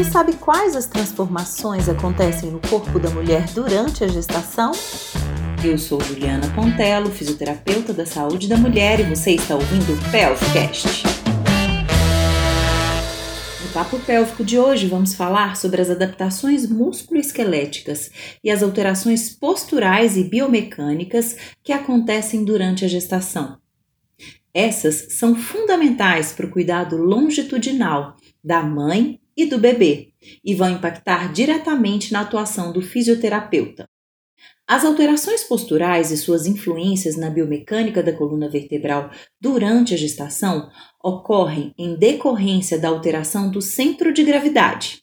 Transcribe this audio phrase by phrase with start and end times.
[0.00, 4.72] Você sabe quais as transformações acontecem no corpo da mulher durante a gestação?
[5.62, 11.02] Eu sou Juliana Pontello, fisioterapeuta da saúde da mulher, e você está ouvindo o Pelvcast.
[13.62, 18.10] No Papo Pélvico de hoje vamos falar sobre as adaptações musculoesqueléticas
[18.42, 23.58] e as alterações posturais e biomecânicas que acontecem durante a gestação.
[24.54, 30.12] Essas são fundamentais para o cuidado longitudinal da mãe e do bebê
[30.44, 33.88] e vão impactar diretamente na atuação do fisioterapeuta.
[34.66, 40.70] As alterações posturais e suas influências na biomecânica da coluna vertebral durante a gestação
[41.02, 45.02] ocorrem em decorrência da alteração do centro de gravidade,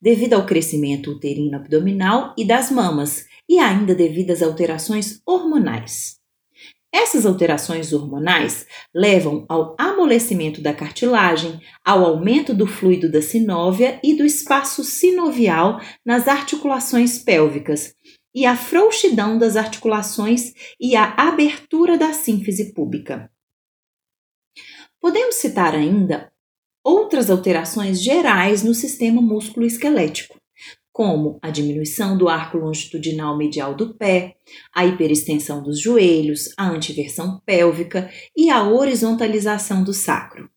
[0.00, 6.17] devido ao crescimento uterino abdominal e das mamas, e ainda devido às alterações hormonais.
[6.92, 14.14] Essas alterações hormonais levam ao amolecimento da cartilagem, ao aumento do fluido da sinóvia e
[14.14, 17.94] do espaço sinovial nas articulações pélvicas,
[18.34, 23.30] e à frouxidão das articulações e à abertura da sínfise púbica.
[25.00, 26.32] Podemos citar ainda
[26.84, 30.38] outras alterações gerais no sistema músculo-esquelético,
[30.98, 34.34] como a diminuição do arco longitudinal medial do pé,
[34.74, 40.50] a hiperextensão dos joelhos, a antiversão pélvica e a horizontalização do sacro.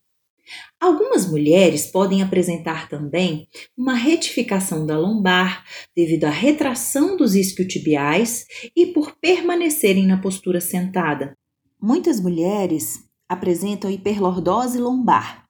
[0.80, 3.46] Algumas mulheres podem apresentar também
[3.78, 5.64] uma retificação da lombar
[5.96, 11.38] devido à retração dos isquiotibiais e por permanecerem na postura sentada.
[11.80, 12.98] Muitas mulheres
[13.28, 15.41] apresentam hiperlordose lombar,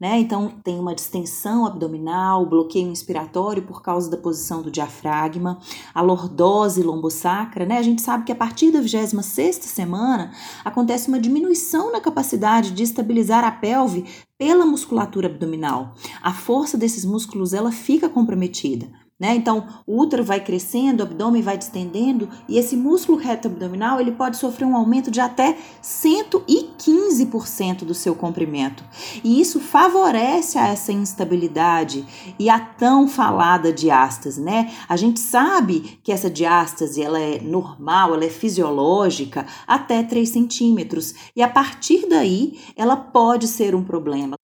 [0.00, 0.18] né?
[0.18, 5.58] Então, tem uma distensão abdominal, bloqueio inspiratório por causa da posição do diafragma,
[5.94, 7.78] a lordose lombosacra, né?
[7.78, 10.32] A gente sabe que a partir da 26 semana
[10.64, 14.04] acontece uma diminuição na capacidade de estabilizar a pelve
[14.38, 15.94] pela musculatura abdominal.
[16.22, 18.88] A força desses músculos ela fica comprometida.
[19.18, 19.34] Né?
[19.34, 24.12] Então, o útero vai crescendo, o abdômen vai distendendo e esse músculo reto abdominal ele
[24.12, 28.84] pode sofrer um aumento de até 115% do seu comprimento.
[29.24, 32.06] E isso favorece a essa instabilidade
[32.38, 34.72] e a tão falada diástase, né?
[34.88, 41.12] A gente sabe que essa diástase ela é normal, ela é fisiológica até 3 centímetros
[41.34, 44.36] e a partir daí ela pode ser um problema.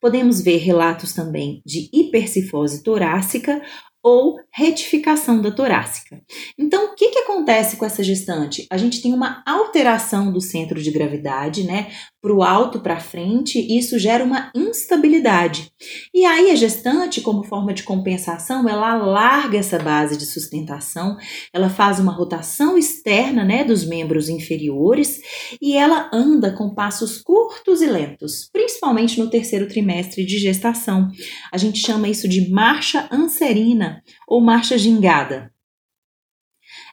[0.00, 3.62] Podemos ver relatos também de hipercifose torácica
[4.06, 6.22] ou retificação da torácica.
[6.56, 8.64] Então, o que, que acontece com essa gestante?
[8.70, 11.90] A gente tem uma alteração do centro de gravidade, né?
[12.26, 15.70] Para o alto, para frente, isso gera uma instabilidade.
[16.12, 21.16] E aí, a gestante, como forma de compensação, ela larga essa base de sustentação,
[21.52, 25.20] ela faz uma rotação externa, né, dos membros inferiores
[25.62, 31.08] e ela anda com passos curtos e lentos, principalmente no terceiro trimestre de gestação.
[31.52, 35.52] A gente chama isso de marcha anserina ou marcha gingada.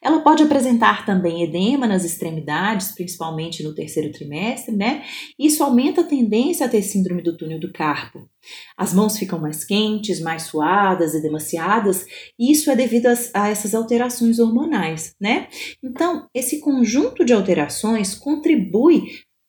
[0.03, 5.03] Ela pode apresentar também edema nas extremidades, principalmente no terceiro trimestre, né?
[5.39, 8.27] Isso aumenta a tendência a ter síndrome do túnel do carpo.
[8.77, 12.05] As mãos ficam mais quentes, mais suadas, edemaciadas,
[12.37, 15.47] e isso é devido a essas alterações hormonais, né?
[15.81, 19.03] Então, esse conjunto de alterações contribui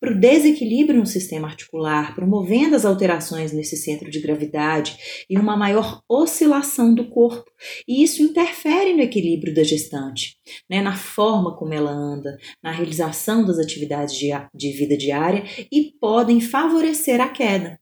[0.04, 5.56] para o desequilíbrio no sistema articular, promovendo as alterações nesse centro de gravidade e uma
[5.56, 7.50] maior oscilação do corpo.
[7.88, 10.36] E isso interfere no equilíbrio da gestante,
[10.68, 15.42] né, na forma como ela anda, na realização das atividades de, de vida diária
[15.72, 17.80] e podem favorecer a queda.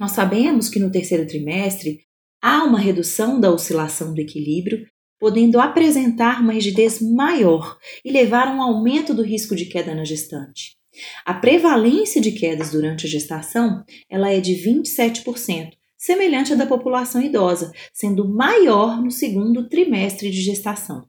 [0.00, 2.00] Nós sabemos que no terceiro trimestre
[2.42, 4.88] há uma redução da oscilação do equilíbrio,
[5.20, 10.04] podendo apresentar uma rigidez maior e levar a um aumento do risco de queda na
[10.04, 10.81] gestante.
[11.24, 17.22] A prevalência de quedas durante a gestação ela é de 27%, semelhante à da população
[17.22, 21.06] idosa, sendo maior no segundo trimestre de gestação.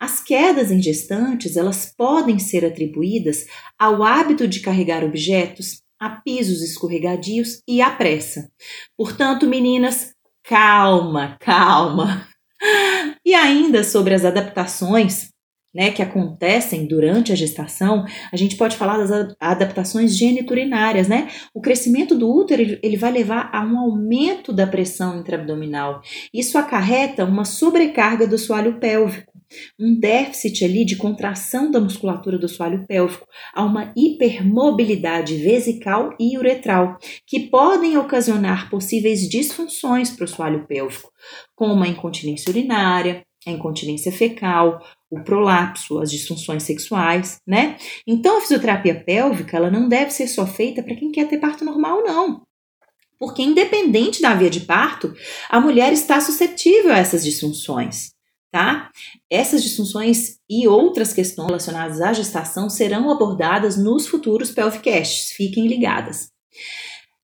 [0.00, 3.46] As quedas em gestantes elas podem ser atribuídas
[3.78, 8.50] ao hábito de carregar objetos, a pisos escorregadios e à pressa.
[8.96, 10.14] Portanto, meninas,
[10.44, 12.26] calma, calma.
[13.24, 15.30] E ainda sobre as adaptações
[15.74, 21.28] né, que acontecem durante a gestação, a gente pode falar das adaptações geniturinárias, né?
[21.54, 26.00] O crescimento do útero ele, vai levar a um aumento da pressão intraabdominal.
[26.32, 29.32] Isso acarreta uma sobrecarga do soalho pélvico,
[29.78, 36.36] um déficit ali de contração da musculatura do soalho pélvico, a uma hipermobilidade vesical e
[36.36, 41.10] uretral, que podem ocasionar possíveis disfunções para o soalho pélvico,
[41.54, 47.76] como a incontinência urinária, a incontinência fecal, o prolapso, as disfunções sexuais, né?
[48.06, 51.64] Então a fisioterapia pélvica, ela não deve ser só feita para quem quer ter parto
[51.64, 52.42] normal, não.
[53.18, 55.12] Porque, independente da via de parto,
[55.48, 58.12] a mulher está suscetível a essas disfunções,
[58.52, 58.90] tá?
[59.28, 66.30] Essas disfunções e outras questões relacionadas à gestação serão abordadas nos futuros Pelvicasts, fiquem ligadas.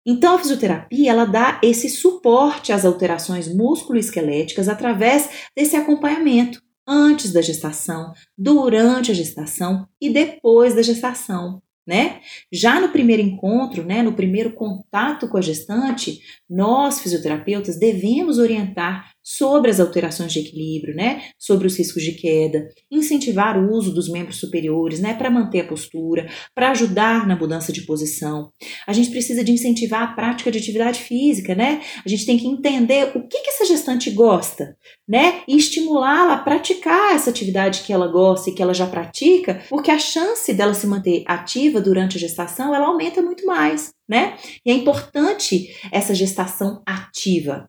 [0.06, 7.40] Então, a fisioterapia ela dá esse suporte às alterações músculo-esqueléticas através desse acompanhamento antes da
[7.40, 12.20] gestação, durante a gestação e depois da gestação né?
[12.52, 19.12] Já no primeiro encontro, né, no primeiro contato com a gestante, nós fisioterapeutas devemos orientar
[19.24, 24.10] sobre as alterações de equilíbrio, né, sobre os riscos de queda, incentivar o uso dos
[24.10, 28.52] membros superiores, né, para manter a postura, para ajudar na mudança de posição.
[28.86, 31.80] A gente precisa de incentivar a prática de atividade física, né?
[32.04, 34.76] A gente tem que entender o que, que essa gestante gosta,
[35.08, 39.62] né, e estimulá-la a praticar essa atividade que ela gosta e que ela já pratica,
[39.70, 44.36] porque a chance dela se manter ativa durante a gestação, ela aumenta muito mais, né?
[44.64, 47.68] E é importante essa gestação ativa.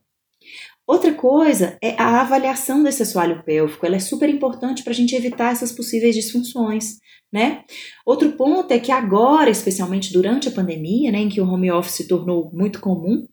[0.88, 3.86] Outra coisa é a avaliação desse assoalho pélvico.
[3.86, 6.98] Ela é super importante para a gente evitar essas possíveis disfunções,
[7.34, 7.64] né?
[8.06, 11.96] Outro ponto é que agora, especialmente durante a pandemia, né, em que o home office
[11.96, 13.28] se tornou muito comum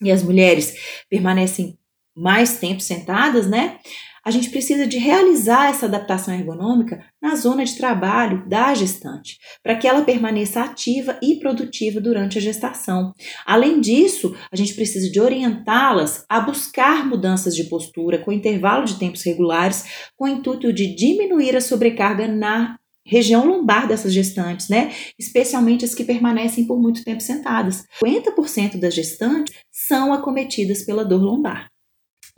[0.00, 1.76] e as mulheres permanecem
[2.16, 3.78] mais tempo sentadas, né?
[4.24, 9.76] A gente precisa de realizar essa adaptação ergonômica na zona de trabalho da gestante, para
[9.76, 13.12] que ela permaneça ativa e produtiva durante a gestação.
[13.46, 18.98] Além disso, a gente precisa de orientá-las a buscar mudanças de postura com intervalo de
[18.98, 19.84] tempos regulares,
[20.16, 22.78] com o intuito de diminuir a sobrecarga na
[23.08, 24.92] região lombar dessas gestantes, né?
[25.18, 27.84] Especialmente as que permanecem por muito tempo sentadas.
[28.04, 31.70] 50% das gestantes são acometidas pela dor lombar.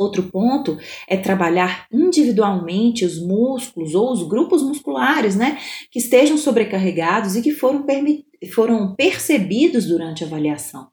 [0.00, 5.58] Outro ponto é trabalhar individualmente os músculos ou os grupos musculares, né,
[5.91, 7.85] que estejam sobrecarregados e que foram,
[8.55, 10.88] foram percebidos durante a avaliação.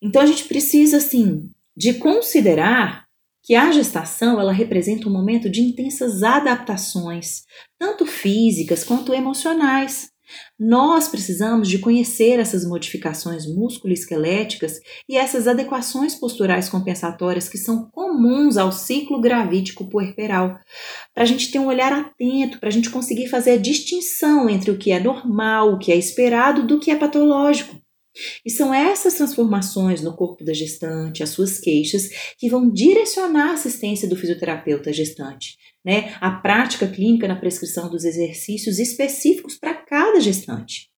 [0.00, 3.04] Então a gente precisa assim de considerar
[3.42, 7.42] que a gestação ela representa um momento de intensas adaptações,
[7.78, 10.11] tanto físicas quanto emocionais.
[10.58, 18.56] Nós precisamos de conhecer essas modificações musculoesqueléticas e essas adequações posturais compensatórias que são comuns
[18.56, 20.58] ao ciclo gravídico puerperal,
[21.14, 24.70] para a gente ter um olhar atento, para a gente conseguir fazer a distinção entre
[24.70, 27.81] o que é normal, o que é esperado, do que é patológico.
[28.44, 33.54] E são essas transformações no corpo da gestante, as suas queixas, que vão direcionar a
[33.54, 36.14] assistência do fisioterapeuta gestante, né?
[36.20, 40.90] A prática clínica na prescrição dos exercícios específicos para cada gestante.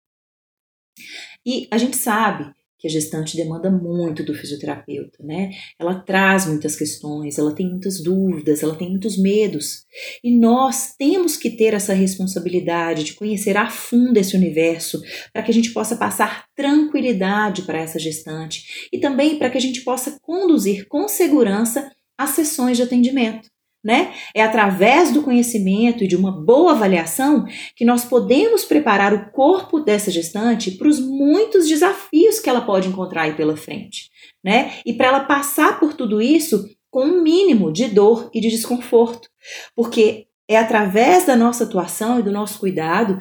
[1.45, 5.53] E a gente sabe que a gestante demanda muito do fisioterapeuta, né?
[5.79, 9.85] Ela traz muitas questões, ela tem muitas dúvidas, ela tem muitos medos.
[10.23, 15.01] E nós temos que ter essa responsabilidade de conhecer a fundo esse universo
[15.33, 19.61] para que a gente possa passar tranquilidade para essa gestante e também para que a
[19.61, 21.89] gente possa conduzir com segurança
[22.19, 23.52] as sessões de atendimento
[23.85, 24.15] né?
[24.35, 27.45] É através do conhecimento e de uma boa avaliação
[27.75, 32.89] que nós podemos preparar o corpo dessa gestante para os muitos desafios que ela pode
[32.89, 34.11] encontrar aí pela frente,
[34.45, 34.75] né?
[34.87, 39.29] E para ela passar por tudo isso com um mínimo de dor e de desconforto,
[39.75, 43.19] porque é através da nossa atuação e do nosso cuidado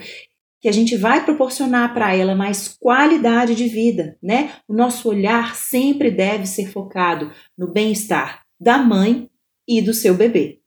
[0.59, 4.51] que a gente vai proporcionar para ela mais qualidade de vida, né?
[4.67, 9.30] O nosso olhar sempre deve ser focado no bem-estar da mãe
[9.77, 10.57] e do seu bebê.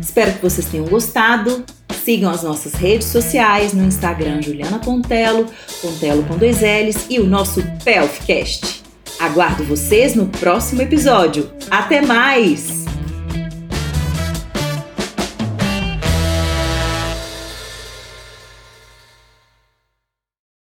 [0.00, 1.64] Espero que vocês tenham gostado.
[2.04, 5.46] Sigam as nossas redes sociais no Instagram Juliana Pontelo,
[5.82, 8.82] Pontelo com dois L's e o nosso Pelfcast.
[9.18, 11.50] Aguardo vocês no próximo episódio.
[11.70, 12.79] Até mais!